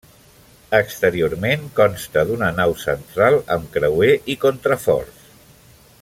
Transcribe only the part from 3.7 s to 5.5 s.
creuer i contraforts.